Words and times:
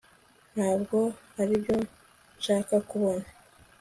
ntabwo 0.53 0.97
aribyo 1.41 1.77
nshaka 2.37 2.75
kubona 2.89 3.25